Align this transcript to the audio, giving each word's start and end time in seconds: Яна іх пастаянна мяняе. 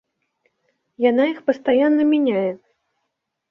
Яна 1.09 1.23
іх 1.33 1.39
пастаянна 1.51 2.03
мяняе. 2.17 2.49